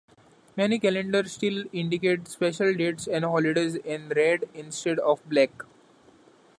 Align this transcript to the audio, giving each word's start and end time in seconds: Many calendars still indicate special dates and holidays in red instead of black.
Many 0.57 0.79
calendars 0.79 1.33
still 1.33 1.65
indicate 1.71 2.27
special 2.27 2.73
dates 2.73 3.05
and 3.05 3.23
holidays 3.23 3.75
in 3.75 4.09
red 4.09 4.49
instead 4.55 4.97
of 4.97 5.21
black. 5.29 5.61